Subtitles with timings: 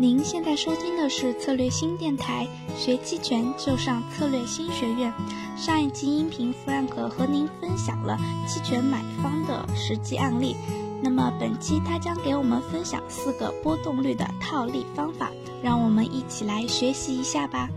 [0.00, 5.12] 您现在收听的是策略新电台，学期权就上策略新学院。
[5.56, 8.16] 上一期音频，Frank 和您分享了
[8.46, 10.54] 期权买方的实际案例。
[11.02, 15.32] 那么本期他将给我们分享四个波动率的套利方法，
[15.64, 17.68] 让我们一起来学习一下吧。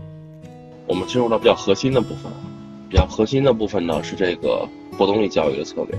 [0.86, 2.30] 我们进入到比较核心的部分，
[2.88, 5.98] 比较核心的部分呢是这个波动率交易的策略。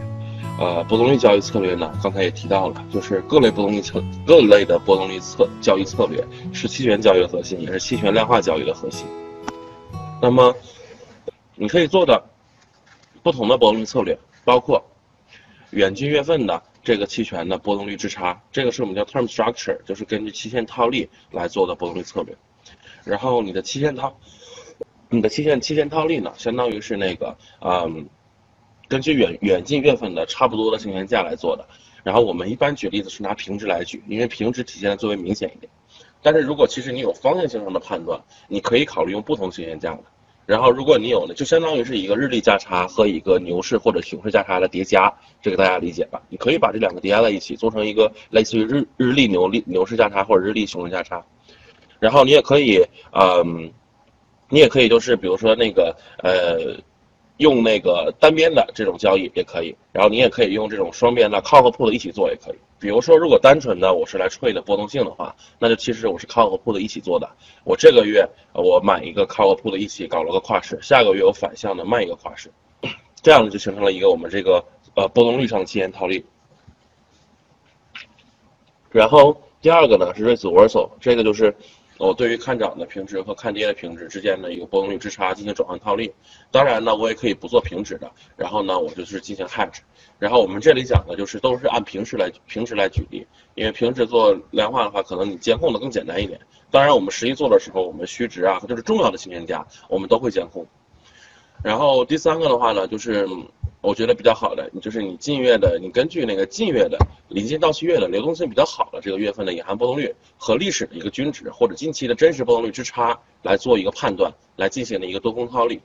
[0.60, 9.06] 呃，波动率交易策略呢，刚才也提到了，就是各类波动率策各类的波动率策交易策略是期权交易的核心，也是期权量化交易的核心。
[10.22, 10.56] 那么，
[11.56, 12.24] 你可以做的
[13.24, 14.82] 不同的波动率策略，包括
[15.72, 22.38] 远近月份的这个期权的波动率之差，这个是我们叫 term structure，就是根据期限套利来做的波动率策略。
[23.04, 24.16] 然后你的期限套，
[25.10, 28.08] 你的期限期限套利呢，相当于是那个，嗯。
[28.94, 31.68] 根据远远近月份的差不多的行权价来做的，
[32.04, 35.68] 然后我们一般举例子是拿平值来举，因为平值体现的最为明显一点。
[36.22, 40.04] 但是如果其实你有方向性上的判断，你可以考虑用不同行权价的。
[40.46, 46.22] 然后如果你有呢，就相当于是一个日历价差和一个牛市或者熊市价差的叠加，这个大家理解吧？
[46.30, 51.26] 你可以把这两个叠加在一起，做成一个类似于日日历牛历牛市价差或者日历熊市价差。
[52.00, 52.80] 然后你也可以，
[53.12, 53.74] 嗯，
[54.50, 56.78] 你也可以就是比如说那个呃。
[57.44, 62.56] 用那个单边的这种交易也可以，然后你也可以用这种双边的靠和 put 一起做也可以。
[62.80, 67.30] 比如说，如果单纯的我是来 trade 波动性的话，那就其实我是靠和 put 一起做的。
[67.66, 72.50] 我这个月我买一个靠和 put 一起搞了个跨市，下个月我反向的卖一个跨市，
[73.22, 74.64] 这样就形成了一个我们这个
[74.96, 76.26] 呃波动率上的期限套利。
[78.90, 81.54] 然后第二个呢是 risk reversal，这个就是。
[81.98, 86.12] 我对于看涨的平值和看跌的平值之间的一个波动率之差进行转换套利，
[86.52, 89.78] 当然呢，我也可以不做平值的，然后呢，我就是进行 hedge，
[90.20, 96.40] 然后我们这里讲的就是都是按平时来平时来举例，因为平时做量化的话，可能你监控的更简单一点。
[96.72, 100.66] 当然，我们实际做的时候，我们虚值啊，就是重要的行权价，我们都会监控。
[101.64, 103.28] 然后第三个的话呢，就是。
[103.84, 115.82] 我觉得比较好的，你就是你近月的，你根据那个近月的临近到期月的流动性比较好的这个月份的隐含波动率和历史的一个均值或者近期的真实波动率之差来做一个判断，来进行的一个多空套利。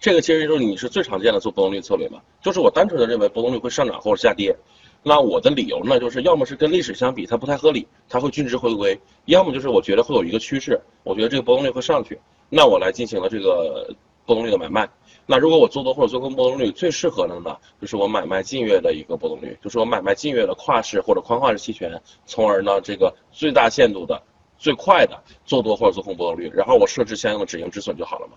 [0.00, 4.54] 这个其实就是你是最常见的做波动率策略嘛，就是我单纯的认为波动率会上涨或者下跌，
[5.02, 12.20] 那我的理由呢，就是要么是跟历史相比它不太合理，它会均值回归，要么就是我觉得会有一个趋势，我觉得这个波动率会上去，
[12.50, 13.94] 那我来进行了这个
[14.26, 14.86] 波动率的买卖。
[15.26, 24.20] 那如果我做多或者做空波动率最适合的呢，就是我买卖近月的一个波动率，就是我买卖近月的跨市或者宽跨式期权，从而呢这个最大限度的、
[24.58, 28.34] 最快的做多或者做空波动率，然后我设置相应的止盈止损就好了嘛。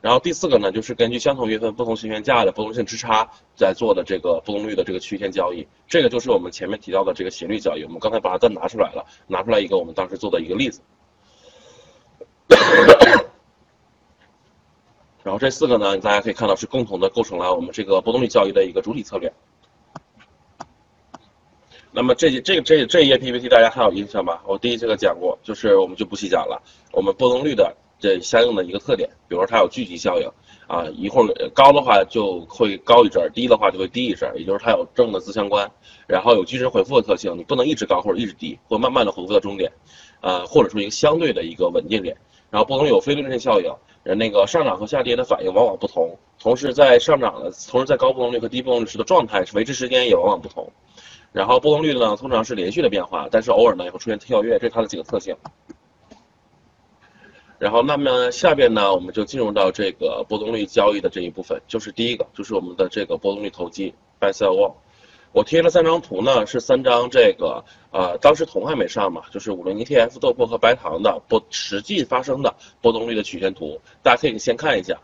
[0.00, 7.84] 然后第四个呢，就是根据相同月份不同期权价的波动性之差在做的这个波动率的这个区间交易，这个就是我们前面提到的这个斜率交易。
[7.84, 10.80] 我们刚才把它再拿出来了，拿出来一个我们当时做的一个例子。
[15.30, 19.32] 然后这四个呢，大家可以看到是共同的构成了我们这个波动率交易的一个主体策略。
[21.92, 24.42] 那么这这这这一页 PPT 大家还有印象吧？
[24.44, 26.60] 我第一节课讲过，就是我们就不细讲了。
[26.90, 30.28] 我们波动率的这相应的一个特点，比如说它有聚集效应
[30.66, 35.70] 啊，一会儿高的话就会高一阵儿，低的话就会低一阵儿，也就是它有正的自相关。
[36.08, 39.70] 然后有均值回复的特性，你不能一直高或者一直低，或慢慢的回复到终点，
[40.22, 42.16] 呃，或者说一个相对的一个稳定点。
[42.50, 43.72] 然后波动率有非对称效应。
[44.14, 50.70] 那个上涨和下跌的反应往往不同，同时在上涨的，同时在高波动率和低波动率时的状态维持时间也往往不同。
[51.32, 55.36] 然后波动率呢，通常是连续的变化，但是偶尔呢也会出现跳跃，这是它的几个特性。
[57.58, 64.72] 然后那么下边呢，我们就进入到这个波动率交易的这一部分，就是第一个，就是我们的这个波动率投机 buy sell wall。
[65.32, 74.98] 我贴了三张图呢，是三张这个呃，当时铜还没上嘛，就是五轮 ETF 豆粕和白糖的波实际发生的波动率的曲线图，大家可以先看一下。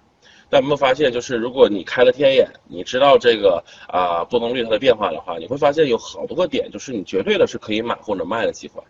[0.49, 8.83] 大家有没有发现，就是如果你开了天眼，你知道这个啊波动率它的变化的话，你会发现有好多个点，就是你绝对的是可以买或者卖的机会。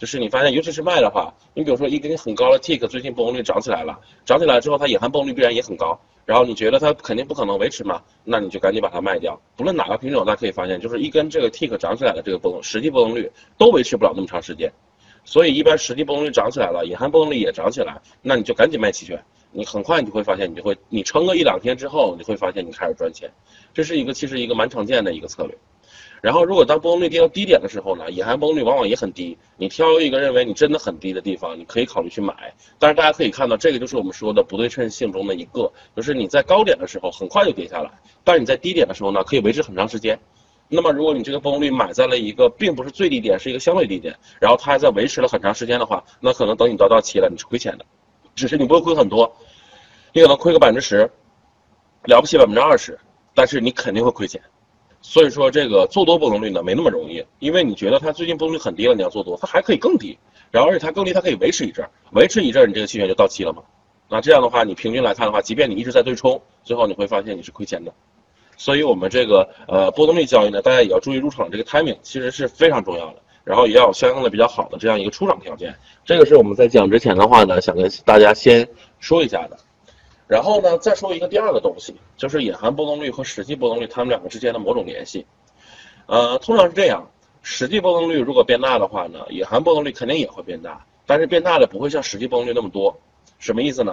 [0.00, 6.00] 就是你发现，尤其是卖的话，你比如说一根很高的 tick，最近波动率涨起来了，涨起来之后它隐含波动率必然也很高。
[6.24, 8.00] 然后你觉得它肯定不可能维持嘛？
[8.24, 9.38] 那你就赶紧把它卖掉。
[9.56, 14.72] 不论哪个品种，大家可以发现，就是一根这个 tick 涨起来的这个波动，实际波动率都维持不了那么长时间。
[15.26, 19.22] 所以一般实际波动率涨起来了，隐含波动率也涨起来，那你就赶紧卖期权。
[19.52, 23.30] 你很快你就会发现，你就会你撑个一两天之后，你会发现你开始赚钱。
[23.74, 25.58] 这是一个其实一个蛮常见的一个策略。
[26.22, 29.38] 然后，如果当波动率跌到低点的时候呢，隐含波动率往往也很低。
[29.56, 32.54] 你挑一个认为你真的很低的地方，你可以考虑去买。
[32.78, 37.90] 但是大家可以看到，这个就是我们说的不对称性中的一个，就是你在高点的时候很快就跌下来，
[38.22, 40.18] 但是你在低点的时候呢，可以维持很长时间。
[40.68, 47.84] 那么如果你这个波动率买在了一个并不是最低点，是一个相对低点，然后它还在维持了很长时间的话，那可能等你到到期了，你是亏钱的，
[48.34, 49.34] 只是你不会亏很多，
[50.12, 51.10] 你可能亏个百分之十，
[52.04, 52.98] 了不起百分之二十，
[53.34, 54.40] 但是你肯定会亏钱。
[55.02, 60.18] 所以说这个做多波动率呢没那么容易，因为你觉得它最近波动率很低了，你要做多，它还可以更低，
[60.50, 63.62] 然后而且它更低，它可以维持一阵，维持一阵，你这个期权就到期了嘛。
[64.08, 67.92] 那这样的话，你平均来看的话，即便你一直在对冲，最后你会发现你是亏钱的。
[68.56, 75.74] 所以我们这个呃波动率交易呢，大家也要注意入场这个 timing，其实是非常重要的，然后也要有相应的比较好的这样一个出场条件。
[76.04, 78.68] 这个是我们在讲之前的话呢，想跟大家先
[78.98, 79.56] 说一下的。
[80.30, 85.26] 然后呢，再说一个第二个东西，就是隐含波动率和实际波动率它们两个之间的某种联系。
[86.06, 87.10] 呃，通常是这样，
[87.42, 92.96] 实际波动率如果变大的话呢，隐含波动率肯定也会变大，但是变大的不会像实际波动率那么多。
[93.40, 93.92] 什么意思呢？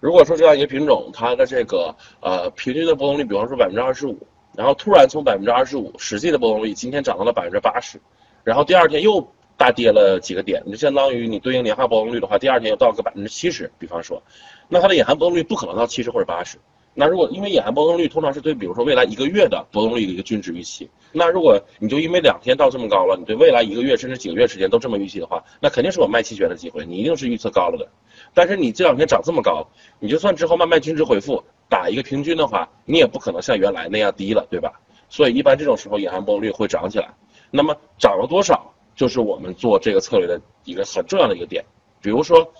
[0.00, 4.18] 如果说这样一个品种，它的这个呃平均的波动率，比方说百分之二十五，
[4.56, 8.00] 然后突然从百分之二十五实际的波动率今天涨到了百分之八十，
[8.42, 9.24] 然后第二天又。
[9.56, 14.22] 大跌了几个点，你就相当于你对应年化波动率的话，第二天又到个百分之七十，比方说，
[14.68, 16.58] 那它的隐含波动率不可能到七十或者八十。
[16.98, 27.86] 那如果因为隐含波动率通常是对，比如说未来一个月的波动率的一个均值预期，那如果你就因为两天到这么高了，你对未来一个月甚至几个月时间都这么预期的话，那肯定是有卖期权的机会，你一定是预测高了的。
[28.32, 29.66] 但是你这两天涨这么高，
[29.98, 34.80] 你就算之后慢慢均值回复，打一个平均的话，你也不可能像原来那样低了，对吧？
[35.10, 37.08] 所以一般这种时候隐含波动率会涨起来。
[37.50, 38.72] 那么涨了多少？
[38.96, 41.64] 就是我们做这个策略的一个很重要的一个点，
[42.00, 42.50] 比如说，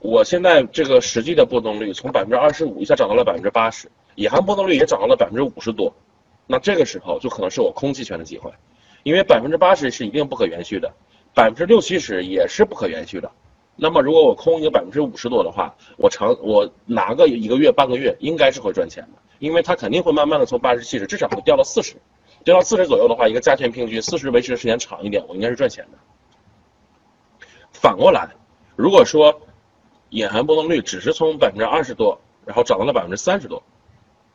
[0.00, 5.92] 我现在这个实际的波动率从百分之二十五一下涨到了百分之八十，隐含波动率也涨到了百分之五十多，
[6.46, 8.52] 那这个时候就可能是我空期权的机会，
[9.02, 10.94] 因为百分之八十是一定不可延续的，
[11.34, 13.28] 百分之六七十也是不可延续的，
[13.74, 21.96] 那么如果我空一个百分之五十多的话，我长我拿个一个月半个月应该是会赚钱的，因为它肯定会慢慢的从八十七十至少会掉到四十。
[22.44, 25.98] 跌到四十左右的话，一个价钱平均四十维持的时间长一点，我应该是赚钱的。
[27.72, 28.28] 反过来，
[28.76, 29.40] 如果说
[30.10, 33.62] 隐含波动率只是从百分之二十多，然后涨到了百分之三十多，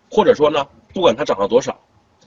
[0.09, 1.79] 或者说呢，不管它涨到多少，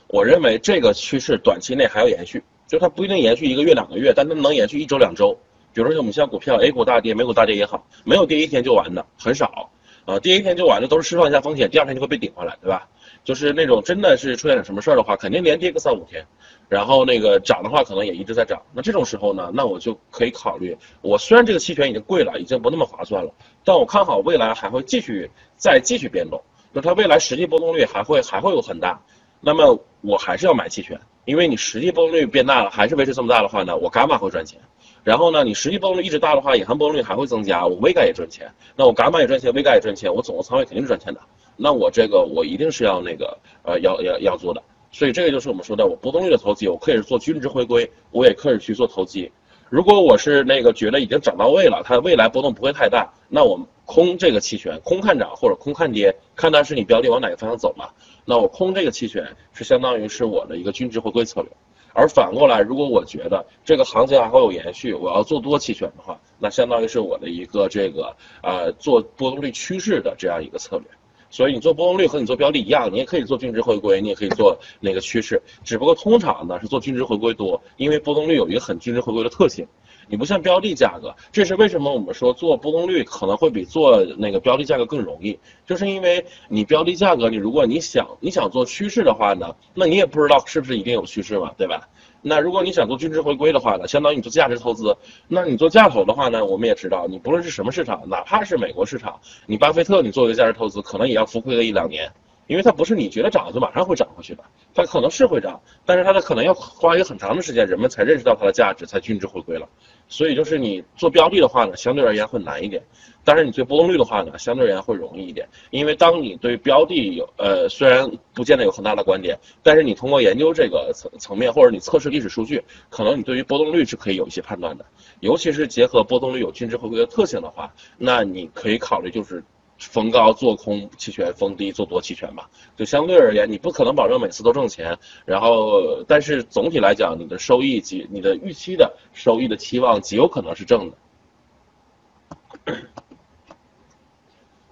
[0.08, 5.38] 我认为这个趋势短期内还要延续，就它不一定延续一个月两个月，但它能延续一周两周。
[5.72, 9.70] 比如说我们像股票 A 股大跌，美股大跌也好，没有跌一天就完的很少，
[10.06, 12.88] 啊，跌一天就完的都是释放一下风险，第二天就会被顶回来，对吧？
[13.24, 16.24] 就是那种真的是出现点什么事儿的话，肯定连跌个三五天，
[16.68, 18.62] 然后那个涨的话可能也一直在涨。
[18.72, 23.32] 那这种时候呢，那我就可以考虑，我虽然这个期权已经贵了，已经不那么划算了，
[23.64, 26.42] 但我看好未来还会继续再继续变动，
[26.74, 29.00] 就它未来实际波动率还会还会有很大，
[29.40, 34.60] 那么我还是要买期权，因为你实际波动率变大了，还是维持这么大的话呢，我伽马会赚钱。
[35.04, 38.50] 然后呢，你实际波动率一直大的话，隐含波动率还会增加，我微概也赚钱。
[38.76, 41.20] 那我伽马也赚钱，微概也赚钱，我总的仓位肯定是赚钱的。
[41.58, 44.62] 那我这个我一定是要那个呃要要要做的。
[44.90, 49.31] 所以这个就是我们说的，我波动率的投机，我可以是做均值回归，我也可以去做投机。
[49.69, 57.93] 如果我是那个觉得已经涨到位了，它未来波动不会太大，那我空这个期权，空看涨或者空看跌，看它是你标的往哪个方向走了，
[58.25, 61.50] 那我空这个期权是相当于是我的一个均值回归策略。
[61.93, 70.87] 而反过来，如果我觉得这个行情还会有延续，我要做多期权的话，那相当于是我的一个这个呃做波动率趋势的这样一个策略。
[71.30, 79.66] 所以你做波动率和你做标的一样，你也可以做均值回归，你也可以做那个趋势，只不过通常呢是做均值回归多，因为波动率有一个很均值回归的特性。
[80.08, 91.88] 你不像标的价格，这是为什么我们说做波动率可能会比做那个标的价格更容易，就是因为你标的价格，你如果你想你想做趋势的话呢，那你也不知道是不是一定有趋势嘛，对吧？
[92.21, 94.97] 那如果你想做均值回归的话呢，相当于你做价值投资，
[95.28, 102.11] 那你做价投的话呢，我们也知道，你不论是什么市场，哪怕是美国市场，你巴菲特你做一个价值投资，可能也要浮亏个一两年。
[102.49, 104.43] 因为它不是你觉得涨就马上会涨回去的，
[104.75, 109.69] 它可能是会涨，但是它的可能要花一个很长的时间，人们才认识到它的价值，才均值回归了。
[110.09, 112.83] 所以就是你做标的的话呢，相对而言会难一点，
[113.23, 115.47] 但是你做波动率的话呢，相对而言会容易一点。
[115.69, 124.87] 因为当你对标的有呃虽然不见得有很大的观点，但是你通过研究这个层层面，或者你测试历史数据，可能你对于波动率是可以有一些判断的。
[125.21, 129.45] 尤其是结合波动率有均值回归的特性的话，那你可以考虑就是。
[129.78, 132.50] 逢高做空期权，逢低做多期权吧。
[132.76, 140.97] 就相对而言，你不可能保证每次都挣钱，然后，但是总体来讲，你的收益及你的预期的收益的期望极有可能是正的。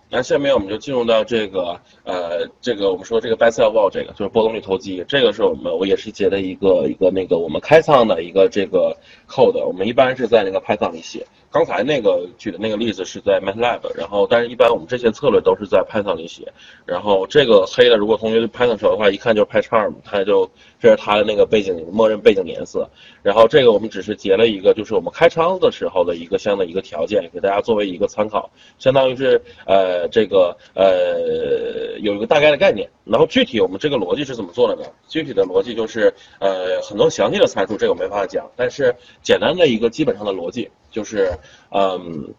[0.09, 8.97] 那下面我们就进入到这个呃，这个我们说这个 buy sell wall 这个就是波动率投机，这个是我们我也是截的一个一个那个我们开仓的一个这个
[9.29, 11.27] code，我们一般是在那个 Python 里写。
[11.49, 16.53] 刚才那个举的那个例子是在 MATLAB，然后但是一般我们这些策略都是在 Python 里写。
[16.85, 22.87] 然后这个黑的，如果同学 Python 熟的话，一看就是 PyCharm，它就这是它的那个背景默认背景颜色。
[23.23, 32.89] 然后这个我们只是截了一个，就是我们开仓的时候的一个相应的一个条件，给大家作为一个参考，相当于是呃这个呃有一个大概的概念。
[33.05, 34.89] 然后具体我们这个逻辑是怎么做的呢？
[35.07, 40.71] 具体的逻辑就是呃很多详细的参数，这个没法讲，但是简单的一个基本上的逻辑。
[40.91, 41.31] 就是，
[41.71, 42.35] 嗯，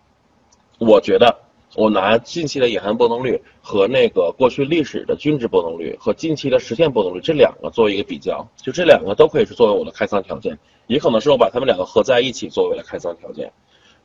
[0.79, 1.33] 我觉得
[1.75, 13.51] 我拿近期的隐含波动率和那个过去历史的均值波动率和近期的实现波动率这两个作为一个比较，就这两个都可以是作为我的开仓条件，也可能是我把它们两个合在一起作为了开仓条件。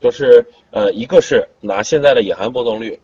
[0.00, 3.00] 就是呃，一个是拿现在的隐含波动率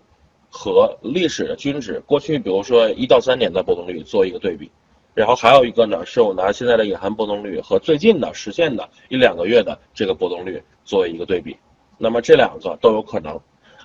[0.50, 4.70] 和历史的均值，过去比如说一到三年的波动率做一个对比。
[5.14, 11.56] 然后还有一个呢，是我拿现在的隐含波动率和最近的实现的一两个月的这个波动率作为一个对比，
[11.96, 13.34] 那么这两个都有可能，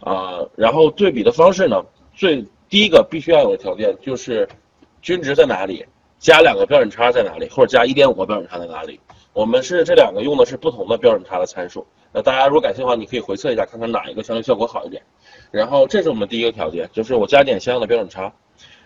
[0.02, 4.48] 啊，然后对比的方式呢，最第一个必须要有的条件就是
[5.02, 5.84] 均值在哪里，
[6.20, 9.00] 加两个标准差在哪里，或者加一点五个标准差在哪里。
[9.34, 11.84] 我们是这两个用的是不同的标准差的参数。
[12.12, 15.02] 那大家如果感兴趣的话，你可以回测一下，看看哪一个相对效果好一点。
[15.54, 18.34] 然后这是我们第一个条件，就是我加点相应的标准差。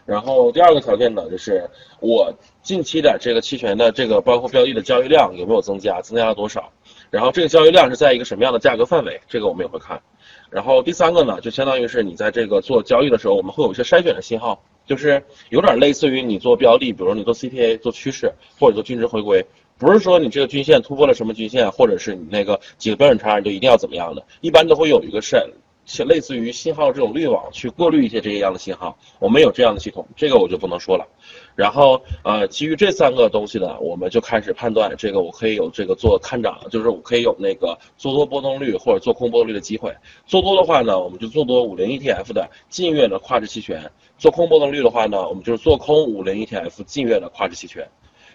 [0.05, 1.69] 然后第二个条件呢，就是
[2.01, 6.69] 我近期的这个期权的这个包括标的的交易量有没有增加，增加了多少？
[7.09, 9.21] 然后这个交易量是在一个什么样的价格范围？
[9.29, 10.01] 这个我们也会看。
[10.49, 19.45] 然后第三个呢，就相当于是你在这个做交易的时候，我们会有一些筛选的信号，就是有点类似于你做标的，比如你做 CTA 做趋势或者做均值回归，
[19.77, 25.49] 不是说你这个均线突破了什么均线，或者是你那个几个标准差你就一定要怎么样的，一般都会有一个筛。
[25.87, 31.07] 且类似于信号这种滤网去过滤一些这样的信号，我们有这样的系统，这个我就不能说了。
[31.55, 39.95] 然后呃，基于这三个东西呢，我们就开始判断这个我可以有这个做看涨，就是我可以有那个做多波动率或者做空波动率的机会。
[40.25, 43.79] 做多的话呢，我们就做多五零 ETF 的近月的跨值期权；
[44.17, 47.87] 做空波动率的话呢，我们就是做空五零 ETF 近月的跨值期权。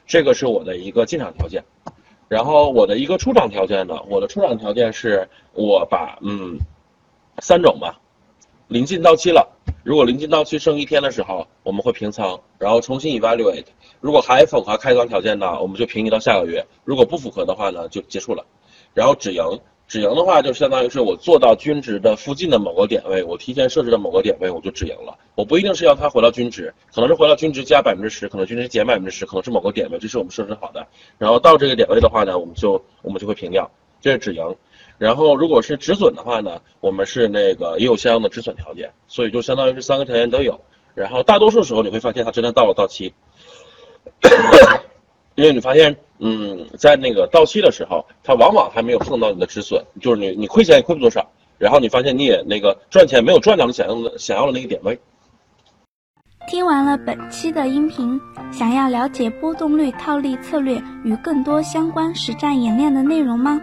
[0.07, 1.63] 这个是我的一个进场条件。
[2.29, 6.59] 然后我的一个出场条件呢，我的出场条件是我把嗯。
[7.39, 7.99] 三种吧，
[8.69, 9.49] 临近到期了，
[9.83, 13.65] 如果临近到期剩一天的时候，我们会平仓，然后重新 evaluate。
[14.01, 18.45] 如果还符合开仓条件呢，我们就平移到下个月；如果不符合的话呢，就结束了。
[18.95, 19.43] 然后止盈，
[19.89, 25.17] 止盈的话就相当于是我做到均值的附近的某个点位，我提前设置的某个点位，我就止盈了。
[25.35, 30.87] 我不一定是要它回到均值，可能是回到均值加百分之十，可能均值减百分之十，可能是某个点位，这是我们设置好的。
[31.19, 33.71] 然后到这个点位的话呢，我们就我们就会平掉，
[34.01, 34.57] 这是止盈。
[35.03, 40.61] 然后，如果是止损的话呢，我们是那个也有相应的止损条件，所以就相当于是三个条件都有。
[40.95, 43.13] 然后大多数时候你会发现它真的到了到期，
[45.35, 51.29] 因为你发现，嗯，在那个到期的时候，它往往还没有碰到你的止损，就是你你亏钱也亏不多少，
[51.59, 54.97] 然后你发现你也那个赚钱没有赚到你想要的想要的那个点位。
[56.47, 58.21] 听完了本期的音频，
[58.53, 63.61] 想要了解波动率套利策略与更多相关实战演练的内容吗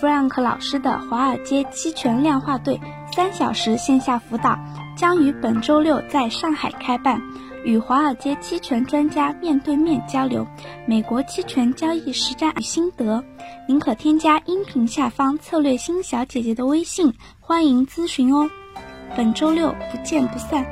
[0.00, 2.80] ？Frank 老师的华尔街期权量化队
[3.14, 4.58] 三小时线下辅导
[4.96, 7.20] 将于本周六在上海开办，
[7.64, 10.46] 与华尔街期权专家面对面交流
[10.86, 13.24] 美国期权交易实战与心得。
[13.66, 18.48] 您可添加音频下方策略星小姐姐的微信，欢迎咨询哦。
[19.16, 20.66] 本周六不见不散。